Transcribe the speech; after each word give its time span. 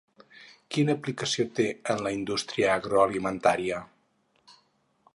Quina 0.75 0.95
aplicació 0.99 1.45
té 1.59 1.67
en 1.95 2.03
la 2.07 2.15
indústria 2.17 2.73
agroalimentària? 2.79 3.83